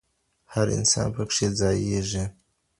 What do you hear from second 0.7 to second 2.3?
انسان پکښي ځاییږي